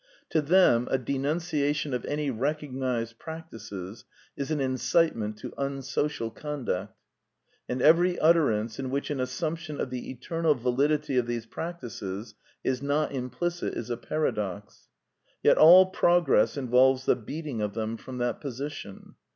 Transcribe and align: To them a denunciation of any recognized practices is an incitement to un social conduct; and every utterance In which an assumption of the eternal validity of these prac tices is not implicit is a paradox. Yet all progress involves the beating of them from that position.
To 0.31 0.41
them 0.41 0.87
a 0.89 0.97
denunciation 0.97 1.93
of 1.93 2.05
any 2.05 2.31
recognized 2.31 3.19
practices 3.19 4.03
is 4.35 4.49
an 4.49 4.59
incitement 4.59 5.37
to 5.41 5.53
un 5.59 5.83
social 5.83 6.31
conduct; 6.31 6.97
and 7.69 7.83
every 7.83 8.17
utterance 8.17 8.79
In 8.79 8.89
which 8.89 9.11
an 9.11 9.19
assumption 9.19 9.79
of 9.79 9.91
the 9.91 10.09
eternal 10.09 10.55
validity 10.55 11.17
of 11.17 11.27
these 11.27 11.45
prac 11.45 11.81
tices 11.81 12.33
is 12.63 12.81
not 12.81 13.11
implicit 13.11 13.75
is 13.75 13.91
a 13.91 13.95
paradox. 13.97 14.87
Yet 15.43 15.59
all 15.59 15.85
progress 15.85 16.57
involves 16.57 17.05
the 17.05 17.15
beating 17.15 17.61
of 17.61 17.75
them 17.75 17.95
from 17.95 18.17
that 18.17 18.41
position. 18.41 19.17